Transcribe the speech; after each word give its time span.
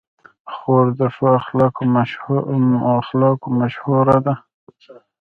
خور 0.55 0.85
د 0.99 1.01
ښو 1.13 1.25
اخلاقو 1.39 3.53
مشهوره 3.59 4.17
ده. 4.25 4.33